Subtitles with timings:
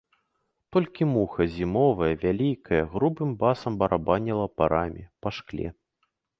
[0.75, 5.67] Толькі муха, зімовая, вялікая, грубым басам барабаніла па раме, па шкле.